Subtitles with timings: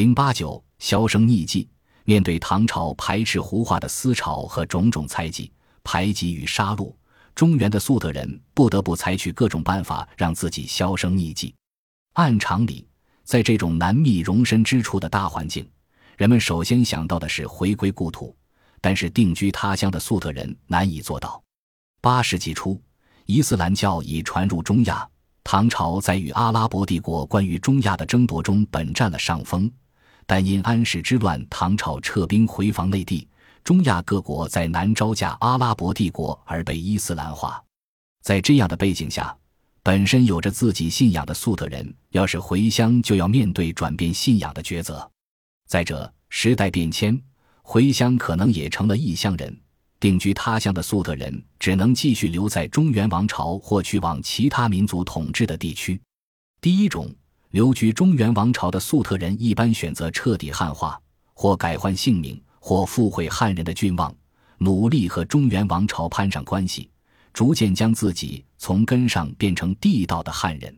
[0.00, 1.68] 零八九销声匿迹。
[2.04, 5.52] 面对唐朝排斥胡化的思潮和种种猜忌、
[5.84, 6.90] 排挤与杀戮，
[7.34, 11.54] 中原的粟特人不得不采取各种办法让自己销声匿迹。
[12.14, 12.88] 按常理，
[13.24, 15.70] 在这种难觅容身之处的大环境，
[16.16, 18.34] 人们首先想到的是回归故土。
[18.80, 21.42] 但是定居他乡的粟特人难以做到。
[22.00, 22.80] 八世纪初，
[23.26, 25.06] 伊斯兰教已传入中亚，
[25.44, 29.70] 唐朝在与阿拉伯帝国关于中亚的争夺中本占了上风。
[30.30, 33.26] 但因安史之乱，唐朝撤兵回防内地，
[33.64, 37.60] 中亚各国在南招架阿拉伯帝国而被伊斯兰化。
[38.22, 39.36] 在这样的背景下，
[39.82, 45.10] 本身有着自己信仰的粟特人，要是回乡，就要面对转变信仰的抉择。
[45.66, 47.20] 再者，时代变迁，
[47.62, 49.60] 回乡可能也成了异乡人。
[49.98, 56.00] 定居他乡的粟特人，只能继续留在中原王朝或去往其他民族统治的地区。
[56.60, 57.12] 第一种。
[57.50, 61.00] 留居中原王朝的粟特人一般选择彻底汉化，
[61.34, 64.14] 或改换姓名，或附会汉人的郡望，
[64.58, 66.88] 努力和中原王朝攀上关系，
[67.32, 70.72] 逐渐将自己从根上变成地道的汉人。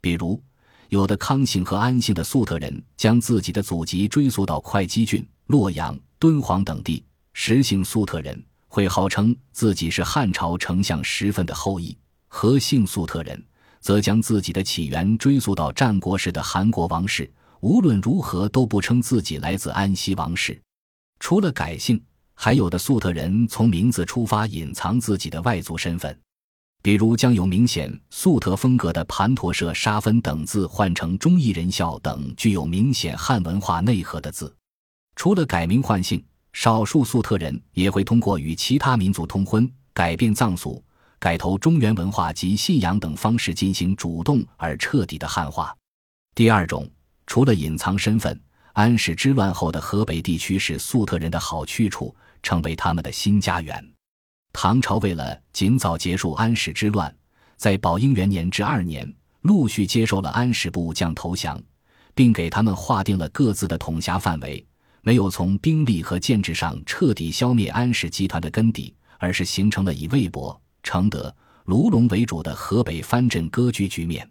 [0.00, 0.42] 比如，
[0.88, 13.40] 有的康姓和安姓的粟特人将自己的祖籍追溯到会稽郡、洛阳、敦煌等地；石姓粟特人会号称自己是汉朝丞相石分的后裔；何姓粟特人。
[13.80, 20.60] 则将自己的起源追溯到战国时的韩国王室，无论如何都不称自己来自安息王室。
[21.18, 22.02] 除了改姓，
[22.34, 26.18] 还有的粟特人从名字出发隐藏自己的外族身份，
[26.82, 34.54] 比如将有明显粟特风格的盘陀舍沙芬等字换成忠义仁孝等具有明显汉文化内核的字。
[35.16, 40.82] 除了改名换姓，少数粟特人也会通过与其他民族通婚、改变藏俗。
[41.20, 45.76] 改投中原文化及信仰等方式进行主动而彻底的汉化。
[46.34, 46.88] 第二种，
[47.26, 48.40] 除了隐藏身份，
[48.72, 53.86] 安史之乱后的河北地区是粟特人的好去处，成为他们的新家园。
[54.50, 57.14] 唐朝为了尽早结束安史之乱，
[57.58, 61.62] 在宝应元年至二年，陆续接受了安史部将投降，
[62.14, 64.66] 并给他们划定了各自的统辖范围，
[65.02, 70.58] 没有从兵力和建制上彻底消灭安史集团的根底，而是形成了以魏博。
[70.82, 74.28] 承德、卢龙为主的河北藩镇割据局面。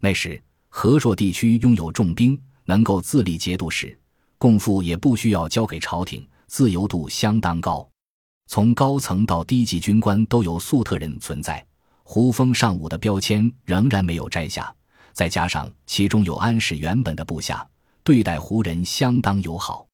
[0.00, 3.98] 那时，河朔地区拥有重兵，能够自立节度使，
[4.38, 7.86] 贡赋也不需要交给朝廷，自由度相当高。
[8.46, 11.64] 从高层到低级军官都有粟特人存在，
[12.02, 14.74] 胡风尚武的标签仍然没有摘下。
[15.12, 17.68] 再加上其中有安史原本的部下，
[18.02, 19.86] 对待胡人相当友好。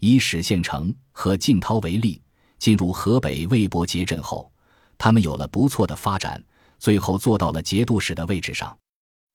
[0.00, 2.20] 以史宪成和晋涛为例，
[2.58, 4.50] 进入河北魏博节镇后。
[4.98, 6.42] 他们有了不错的发展，
[6.78, 8.76] 最后做到了节度使的位置上。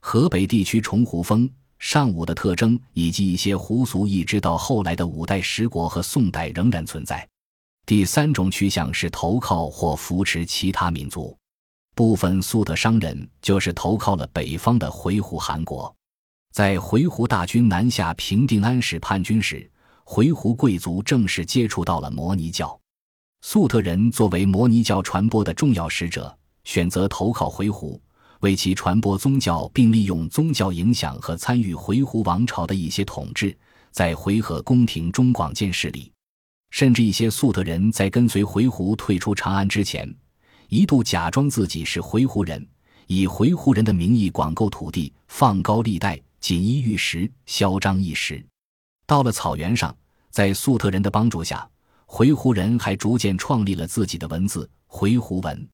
[0.01, 7.27] 河北地区崇胡风尚武的特征，以及一些胡俗，一直到后来的五代十国和宋代仍然存在。
[7.85, 11.35] 第三种趋向是投靠或扶持其他民族，
[11.95, 15.93] 部分粟特商人就是投靠了北方的回鹘汗国。
[16.53, 19.69] 在回鹘大军南下平定安史叛军时，
[20.03, 22.78] 回鹘贵族正式接触到了摩尼教。
[23.41, 27.97] 粟特人作为摩尼教传播的重要使者，选择投靠回鹘，
[28.41, 33.57] 为其传播宗教，并利用宗教影响和参与回鹘王朝的一些统治，
[33.91, 36.11] 在回纥宫廷中广建势力。
[36.72, 40.13] 甚至一些粟特人在跟随回鹘退出长安之前，
[40.67, 42.67] 一度假装自己是回鹘人，
[43.07, 48.45] 以回鹘人的名义广购土地，放高利贷，锦衣玉食，嚣张一时。
[49.07, 49.95] 到了草原上，
[50.29, 51.67] 在粟特人的帮助下。
[52.11, 55.69] 回鹘人还逐渐创立了自己的文字回鹘文。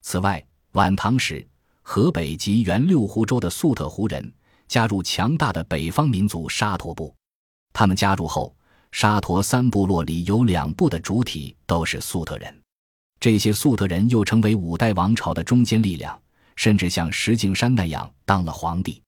[0.00, 1.46] 此外，晚唐时，
[1.82, 4.32] 河北及原六胡州的粟特胡人
[4.66, 7.14] 加入强大的北方民族沙陀部。
[7.74, 8.56] 他们加入后，
[8.92, 12.62] 沙陀三部落里有两部的主体都是粟特人。
[13.20, 16.18] 这些粟特人又成为五代王朝的中坚力量，
[16.56, 19.02] 甚至像石敬山那样当了皇帝。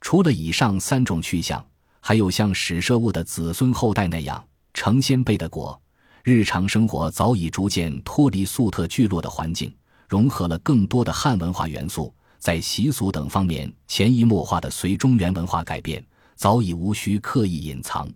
[0.00, 1.62] 除了以上三种趋向，
[2.00, 4.42] 还有像史摄兀的子孙后代那样
[4.72, 5.78] 成先辈的果。
[6.26, 9.70] 日常生活早已逐渐脱离粟特聚落的环境，
[10.08, 16.02] 融合了更多的汉文化元素，在习俗等方面潜移默化的随中原文化改变，
[16.34, 18.08] 早已无需刻意隐藏。